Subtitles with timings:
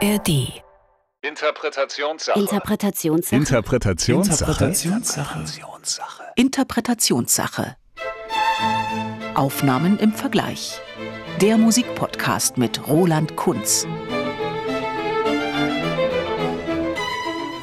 [0.00, 0.62] ARD.
[1.22, 2.38] Interpretationssache.
[2.38, 3.36] Interpretationssache.
[3.36, 4.64] Interpretationssache.
[4.64, 6.22] Interpretationssache.
[6.36, 7.76] Interpretationssache.
[9.34, 10.80] Aufnahmen im Vergleich.
[11.40, 13.88] Der Musikpodcast mit Roland Kunz.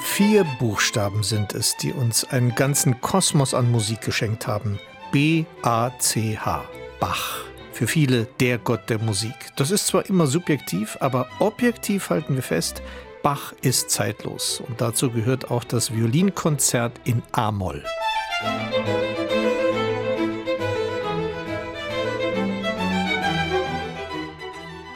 [0.04, 4.78] Vier Buchstaben sind es, die uns einen ganzen Kosmos an Musik geschenkt haben.
[5.14, 6.66] B-A-C-H.
[7.00, 7.46] Bach.
[7.76, 9.36] Für viele der Gott der Musik.
[9.58, 12.82] Das ist zwar immer subjektiv, aber objektiv halten wir fest,
[13.22, 14.64] Bach ist zeitlos.
[14.66, 17.84] Und dazu gehört auch das Violinkonzert in A-Moll.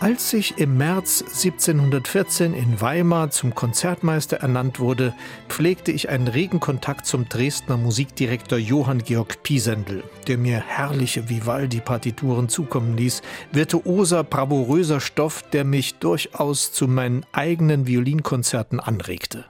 [0.02, 5.14] Als ich im März 1714 in Weimar zum Konzertmeister ernannt wurde,
[5.50, 12.48] pflegte ich einen regen Kontakt zum Dresdner Musikdirektor Johann Georg Piesendl, der mir herrliche Vivaldi-Partituren
[12.48, 19.48] zukommen ließ, virtuoser, bravouröser Stoff, der mich durchaus zu meinen eigenen Violinkonzerten anregte.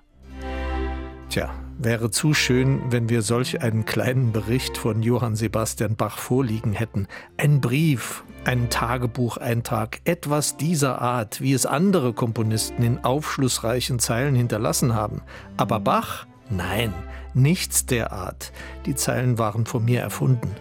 [1.29, 6.73] Tja, wäre zu schön, wenn wir solch einen kleinen Bericht von Johann Sebastian Bach vorliegen
[6.73, 7.07] hätten.
[7.37, 14.95] Ein Brief, ein Tagebucheintrag, etwas dieser Art, wie es andere Komponisten in aufschlussreichen Zeilen hinterlassen
[14.95, 15.21] haben.
[15.57, 16.25] Aber Bach?
[16.49, 16.93] Nein,
[17.33, 18.51] nichts der Art.
[18.85, 20.55] Die Zeilen waren von mir erfunden.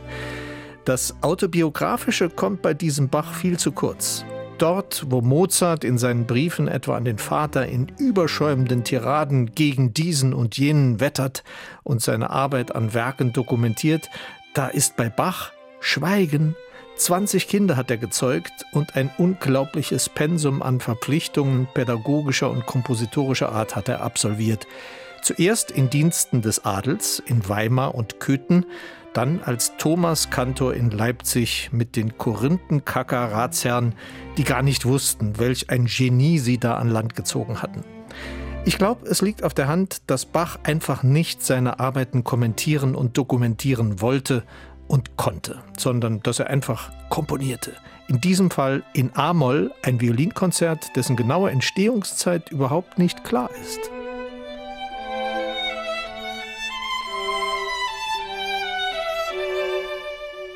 [0.85, 4.25] Das Autobiografische kommt bei diesem Bach viel zu kurz.
[4.59, 10.35] Dort, wo Mozart in seinen Briefen etwa an den Vater in überschäumenden Tiraden gegen diesen
[10.35, 11.45] und jenen wettert
[11.85, 14.11] und seine Arbeit an Werken dokumentiert,
[14.55, 16.57] da ist bei Bach Schweigen,
[16.99, 23.77] 20 Kinder hat er gezeugt und ein unglaubliches Pensum an Verpflichtungen pädagogischer und kompositorischer Art
[23.77, 24.67] hat er absolviert.
[25.23, 28.67] Zuerst in Diensten des Adels in Weimar und Köthen,
[29.15, 33.95] dann als Thomas Kantor in Leipzig mit den Korinthenkacker Ratsherren,
[34.37, 37.85] die gar nicht wussten, welch ein Genie sie da an Land gezogen hatten.
[38.65, 43.17] Ich glaube, es liegt auf der Hand, dass Bach einfach nicht seine Arbeiten kommentieren und
[43.17, 44.43] dokumentieren wollte,
[44.89, 47.73] und konnte, sondern dass er einfach komponierte.
[48.09, 53.81] In diesem Fall in A-Moll ein Violinkonzert, dessen genaue Entstehungszeit überhaupt nicht klar ist.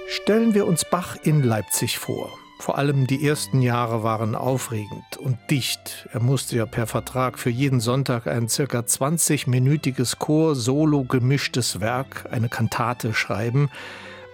[0.08, 2.30] Stellen wir uns Bach in Leipzig vor.
[2.62, 6.08] Vor allem die ersten Jahre waren aufregend und dicht.
[6.12, 12.48] Er musste ja per Vertrag für jeden Sonntag ein circa 20-minütiges Chor-Solo gemischtes Werk, eine
[12.48, 13.68] Kantate schreiben.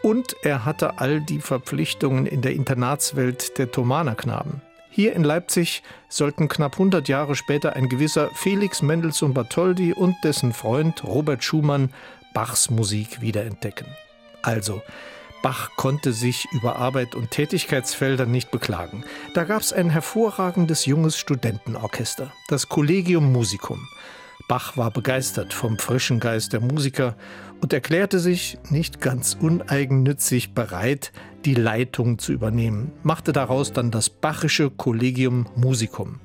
[0.02, 4.62] Und er hatte all die Verpflichtungen in der Internatswelt der Thomanerknaben.
[4.90, 10.52] Hier in Leipzig sollten knapp 100 Jahre später ein gewisser Felix Mendelssohn Bartholdy und dessen
[10.52, 11.92] Freund Robert Schumann
[12.34, 13.86] Bachs Musik wiederentdecken.
[14.42, 14.82] Also,
[15.42, 19.04] Bach konnte sich über Arbeit und Tätigkeitsfelder nicht beklagen.
[19.34, 23.86] Da gab es ein hervorragendes junges Studentenorchester, das Collegium Musicum.
[24.46, 27.16] Bach war begeistert vom frischen Geist der Musiker
[27.60, 31.12] und erklärte sich nicht ganz uneigennützig bereit,
[31.44, 36.20] die Leitung zu übernehmen, machte daraus dann das Bachische Collegium Musicum.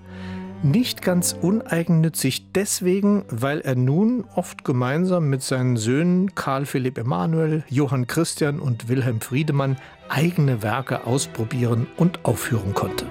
[0.61, 7.65] Nicht ganz uneigennützig deswegen, weil er nun oft gemeinsam mit seinen Söhnen Karl Philipp Emanuel,
[7.67, 9.75] Johann Christian und Wilhelm Friedemann
[10.07, 13.05] eigene Werke ausprobieren und aufführen konnte.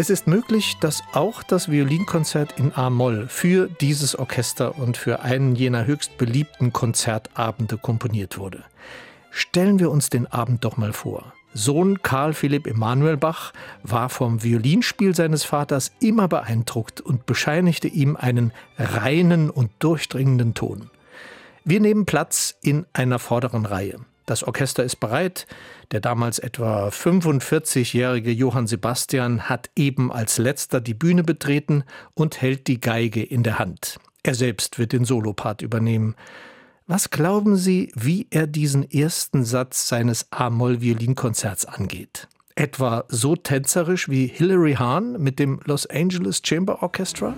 [0.00, 5.54] Es ist möglich, dass auch das Violinkonzert in A-Moll für dieses Orchester und für einen
[5.54, 8.64] jener höchst beliebten Konzertabende komponiert wurde.
[9.30, 11.34] Stellen wir uns den Abend doch mal vor.
[11.52, 13.52] Sohn Karl Philipp Emanuel Bach
[13.82, 20.88] war vom Violinspiel seines Vaters immer beeindruckt und bescheinigte ihm einen reinen und durchdringenden Ton.
[21.62, 23.98] Wir nehmen Platz in einer vorderen Reihe.
[24.30, 25.48] Das Orchester ist bereit.
[25.90, 31.82] Der damals etwa 45-jährige Johann Sebastian hat eben als letzter die Bühne betreten
[32.14, 33.98] und hält die Geige in der Hand.
[34.22, 36.14] Er selbst wird den Solopart übernehmen.
[36.86, 42.28] Was glauben Sie, wie er diesen ersten Satz seines A-Moll-Violinkonzerts angeht?
[42.54, 47.34] Etwa so tänzerisch wie Hilary Hahn mit dem Los Angeles Chamber Orchestra?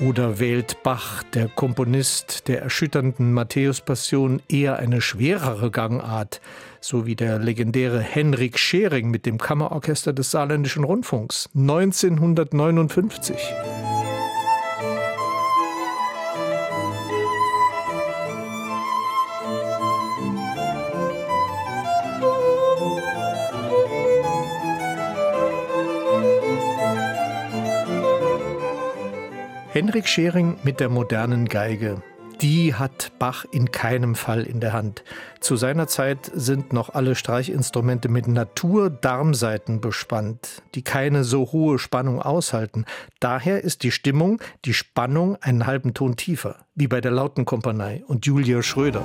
[0.00, 6.40] Oder wählt Bach, der Komponist der erschütternden Matthäus-Passion, eher eine schwerere Gangart,
[6.80, 13.36] so wie der legendäre Henrik Schering mit dem Kammerorchester des Saarländischen Rundfunks 1959?
[29.78, 32.02] Henrik Schering mit der modernen Geige.
[32.40, 35.04] Die hat Bach in keinem Fall in der Hand.
[35.38, 42.20] Zu seiner Zeit sind noch alle Streichinstrumente mit Naturdarmsaiten bespannt, die keine so hohe Spannung
[42.20, 42.86] aushalten.
[43.20, 48.26] Daher ist die Stimmung, die Spannung einen halben Ton tiefer, wie bei der Lautenkompanie und
[48.26, 49.04] Julia Schröder.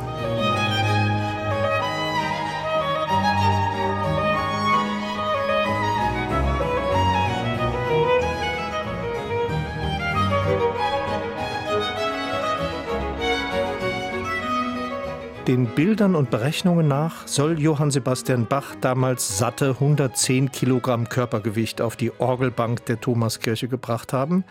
[15.47, 21.97] Den Bildern und Berechnungen nach soll Johann Sebastian Bach damals satte 110 Kilogramm Körpergewicht auf
[21.97, 24.45] die Orgelbank der Thomaskirche gebracht haben.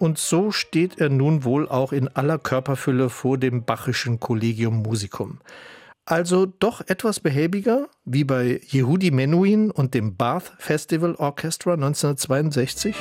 [0.00, 5.38] Und so steht er nun wohl auch in aller Körperfülle vor dem Bachischen Collegium Musicum.
[6.06, 12.96] Also doch etwas behäbiger, wie bei Yehudi Menuhin und dem Bath Festival Orchestra 1962?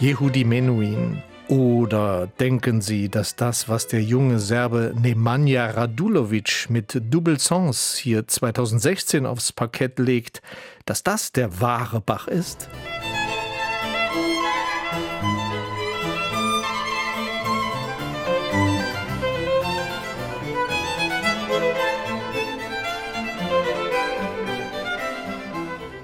[0.00, 1.24] Yehudi Menuhin.
[1.48, 8.28] Oder denken Sie, dass das, was der junge Serbe Nemanja Radulovic mit Double Sens hier
[8.28, 10.40] 2016 aufs Parkett legt,
[10.84, 12.68] dass das der wahre Bach ist?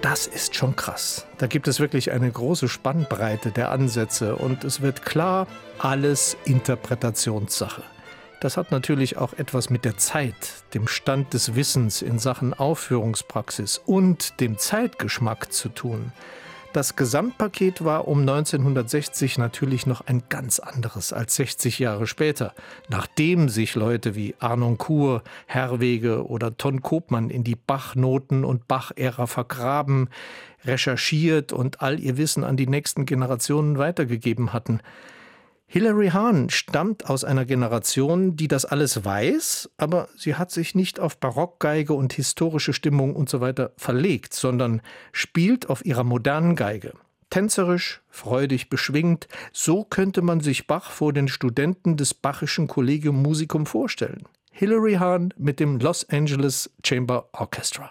[0.05, 1.25] Das ist schon krass.
[1.39, 5.47] Da gibt es wirklich eine große Spannbreite der Ansätze und es wird klar,
[5.79, 7.83] alles Interpretationssache.
[8.39, 10.35] Das hat natürlich auch etwas mit der Zeit,
[10.75, 16.13] dem Stand des Wissens in Sachen Aufführungspraxis und dem Zeitgeschmack zu tun.
[16.75, 22.53] Das Gesamtpaket war um 1960 natürlich noch ein ganz anderes als 60 Jahre später,
[22.89, 29.29] nachdem sich Leute wie Arnon Kur, Herwege oder Ton Kopmann in die Bach-Noten und Bach-Ära
[29.29, 30.09] vergraben,
[30.65, 34.81] recherchiert und all ihr Wissen an die nächsten Generationen weitergegeben hatten.
[35.67, 41.01] Hilary Hahn stammt aus einer Generation, die das alles weiß, aber sie hat sich nicht
[41.01, 43.41] auf Barockgeige und historische Stimmung und so
[43.77, 44.83] verlegt, sondern
[45.13, 46.93] spielt auf ihrer modernen Geige.
[47.31, 53.67] Tänzerisch, freudig beschwingt, so könnte man sich Bach vor den Studenten des Bachischen Collegium Musicum
[53.67, 54.23] vorstellen.
[54.53, 57.91] Hilary Hahn mit dem Los Angeles Chamber Orchestra.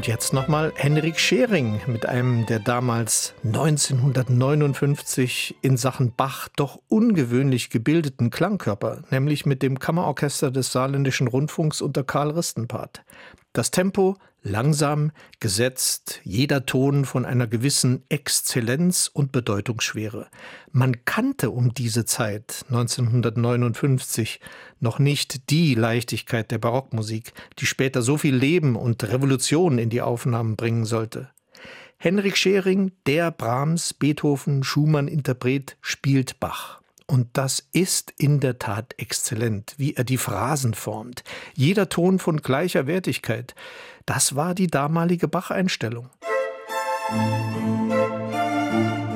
[0.00, 7.68] Und jetzt nochmal Henrik Schering mit einem der damals 1959 in Sachen Bach doch ungewöhnlich
[7.68, 13.02] gebildeten Klangkörper, nämlich mit dem Kammerorchester des Saarländischen Rundfunks unter Karl Ristenpart.
[13.52, 20.28] Das Tempo langsam, gesetzt, jeder Ton von einer gewissen Exzellenz und Bedeutungsschwere.
[20.72, 24.40] Man kannte um diese Zeit 1959
[24.78, 30.02] noch nicht die Leichtigkeit der Barockmusik, die später so viel Leben und Revolution in die
[30.02, 31.30] Aufnahmen bringen sollte.
[31.98, 36.79] Henrik Schering, der Brahms, Beethoven, Schumann-Interpret, spielt Bach.
[37.10, 41.24] Und das ist in der Tat exzellent, wie er die Phrasen formt.
[41.56, 43.56] Jeder Ton von gleicher Wertigkeit.
[44.06, 46.08] Das war die damalige Bach-Einstellung.
[47.10, 49.09] Musik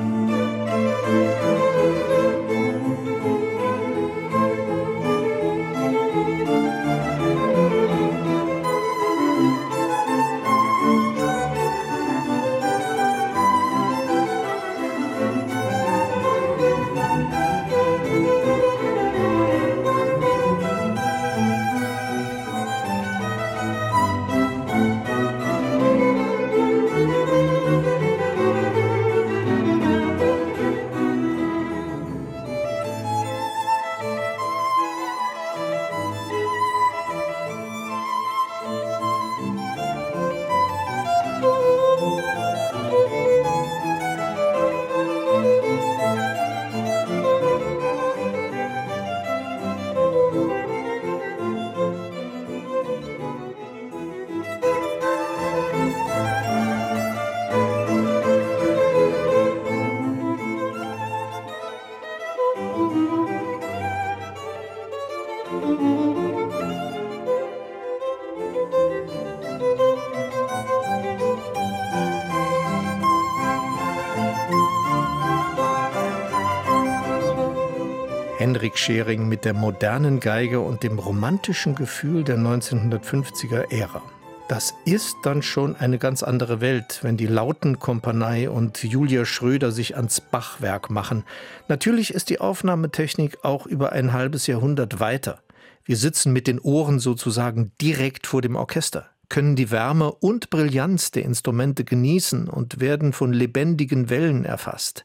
[78.64, 84.00] Henrik Schering mit der modernen Geige und dem romantischen Gefühl der 1950er Ära.
[84.49, 89.97] Das ist dann schon eine ganz andere Welt, wenn die Lautenkompanie und Julia Schröder sich
[89.97, 91.25] ans Bachwerk machen.
[91.68, 95.40] Natürlich ist die Aufnahmetechnik auch über ein halbes Jahrhundert weiter.
[95.85, 101.11] Wir sitzen mit den Ohren sozusagen direkt vor dem Orchester, können die Wärme und Brillanz
[101.11, 105.04] der Instrumente genießen und werden von lebendigen Wellen erfasst.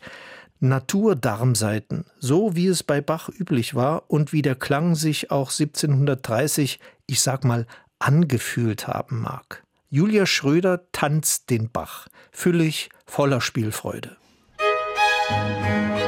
[0.59, 6.79] Naturdarmseiten, so wie es bei Bach üblich war und wie der Klang sich auch 1730,
[7.07, 7.65] ich sag mal,
[7.99, 9.63] angefühlt haben mag.
[9.89, 14.17] Julia Schröder tanzt den Bach, füllig, voller Spielfreude.
[15.29, 15.98] Musik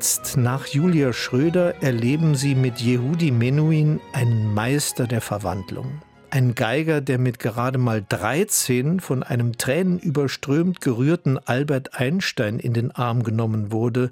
[0.00, 6.00] jetzt, nach Julia Schröder, erleben Sie mit Yehudi Menuhin einen Meister der Verwandlung.
[6.30, 12.92] Ein Geiger, der mit gerade mal 13 von einem tränenüberströmt gerührten Albert Einstein in den
[12.92, 14.10] Arm genommen wurde,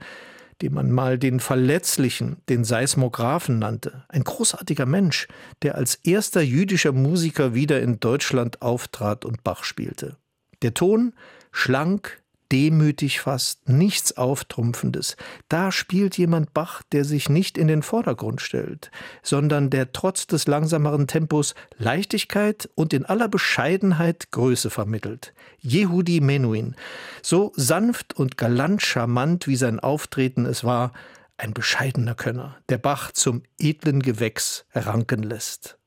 [0.60, 4.04] den man mal den Verletzlichen, den Seismographen nannte.
[4.08, 5.26] Ein großartiger Mensch,
[5.62, 10.16] der als erster jüdischer Musiker wieder in Deutschland auftrat und Bach spielte.
[10.60, 11.14] Der Ton
[11.50, 12.20] schlank,
[12.52, 15.16] demütig fast, nichts Auftrumpfendes.
[15.48, 18.90] Da spielt jemand Bach, der sich nicht in den Vordergrund stellt,
[19.22, 25.34] sondern der trotz des langsameren Tempos Leichtigkeit und in aller Bescheidenheit Größe vermittelt.
[25.60, 26.76] Yehudi Menuhin,
[27.22, 30.92] so sanft und galant charmant wie sein Auftreten es war,
[31.36, 35.78] ein bescheidener Könner, der Bach zum edlen Gewächs ranken lässt.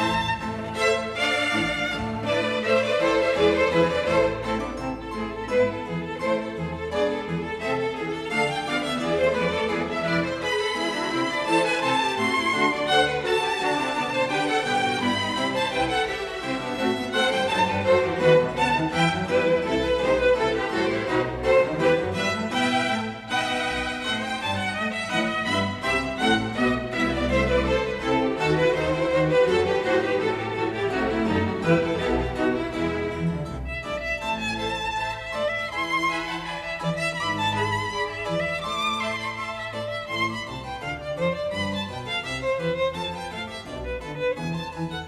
[0.00, 0.53] Musik
[44.74, 45.04] Yehudi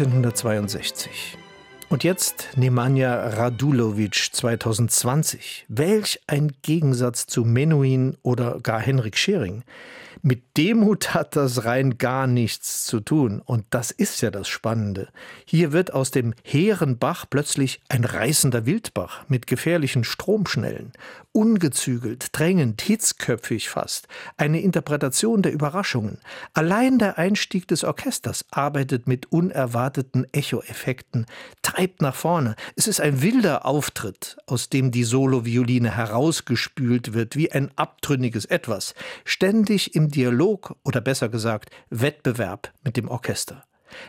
[0.00, 1.38] 1962.
[1.88, 5.66] Und jetzt Nemanja Radulovic 2020.
[5.68, 9.62] Welch ein Gegensatz zu Menuhin oder gar Henrik Schering.
[10.20, 13.40] Mit Demut hat das rein gar nichts zu tun.
[13.44, 15.10] Und das ist ja das Spannende.
[15.44, 20.92] Hier wird aus dem hehren Bach plötzlich ein reißender Wildbach mit gefährlichen Stromschnellen.
[21.36, 24.06] Ungezügelt, drängend, hitzköpfig fast.
[24.36, 26.18] Eine Interpretation der Überraschungen.
[26.52, 31.26] Allein der Einstieg des Orchesters arbeitet mit unerwarteten Echoeffekten,
[31.62, 32.54] treibt nach vorne.
[32.76, 38.94] Es ist ein wilder Auftritt, aus dem die Solovioline herausgespült wird, wie ein abtrünniges Etwas.
[39.24, 43.64] Ständig im Dialog oder besser gesagt Wettbewerb mit dem Orchester.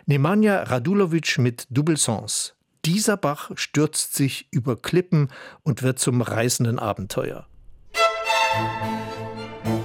[0.05, 2.54] Nemanja Radulovic mit Double Sens.
[2.85, 5.31] Dieser Bach stürzt sich über Klippen
[5.63, 7.47] und wird zum reißenden Abenteuer.
[8.53, 9.84] Musik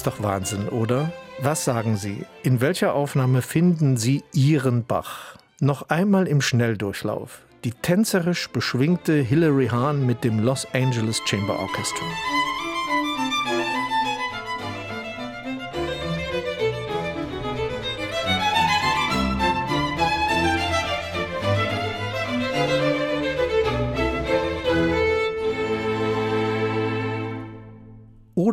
[0.00, 1.12] Ist doch Wahnsinn, oder?
[1.42, 2.24] Was sagen Sie?
[2.42, 5.36] In welcher Aufnahme finden Sie Ihren Bach?
[5.60, 7.42] Noch einmal im Schnelldurchlauf.
[7.64, 12.06] Die tänzerisch beschwingte Hilary Hahn mit dem Los Angeles Chamber Orchestra.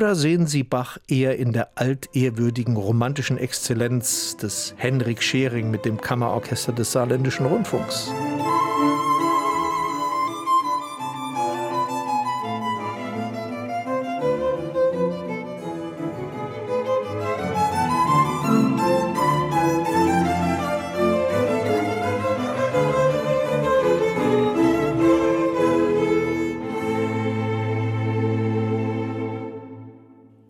[0.08, 6.00] Oder sehen Sie Bach eher in der altehrwürdigen romantischen Exzellenz des Henrik Schering mit dem
[6.00, 8.10] Kammerorchester des Saarländischen Rundfunks?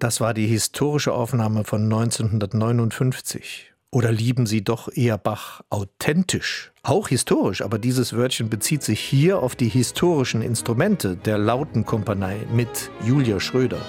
[0.07, 3.73] Das war die historische Aufnahme von 1959.
[3.91, 6.71] Oder lieben Sie doch eher Bach authentisch?
[6.81, 12.89] Auch historisch, aber dieses Wörtchen bezieht sich hier auf die historischen Instrumente der Lautenkompanie mit
[13.05, 13.81] Julia Schröder.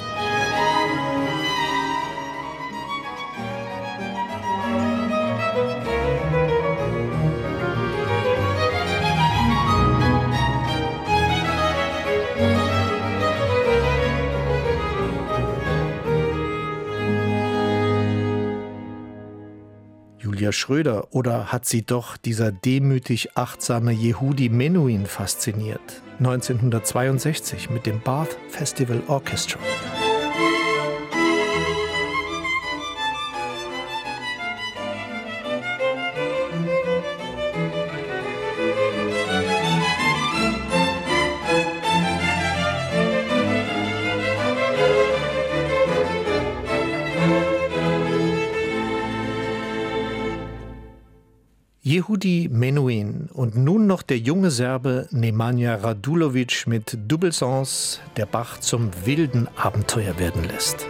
[20.49, 26.03] Julia Schröder oder hat sie doch dieser demütig achtsame Yehudi Menuhin fasziniert?
[26.21, 29.59] 1962 mit dem Bath Festival Orchestra.
[51.89, 58.61] Yehudi Menuhin und nun noch der junge Serbe Nemanja Radulovic mit Double Sens, der Bach
[58.61, 60.87] zum wilden Abenteuer werden lässt.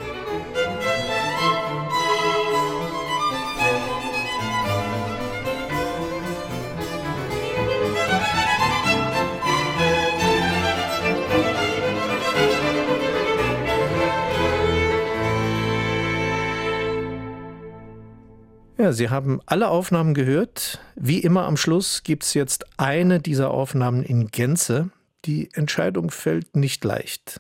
[18.88, 20.80] Ja, Sie haben alle Aufnahmen gehört.
[20.96, 24.88] Wie immer am Schluss gibt es jetzt eine dieser Aufnahmen in Gänze.
[25.26, 27.38] Die Entscheidung fällt nicht leicht.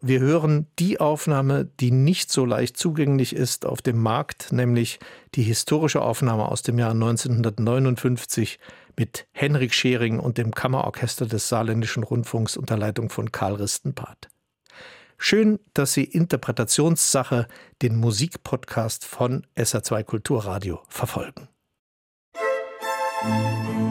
[0.00, 4.98] Wir hören die Aufnahme, die nicht so leicht zugänglich ist auf dem Markt, nämlich
[5.34, 8.58] die historische Aufnahme aus dem Jahr 1959
[8.96, 14.30] mit Henrik Schering und dem Kammerorchester des Saarländischen Rundfunks unter Leitung von Karl Ristenpat.
[15.18, 17.46] Schön, dass Sie Interpretationssache,
[17.82, 21.48] den Musikpodcast von SA2 Kulturradio, verfolgen.
[23.24, 23.85] Musik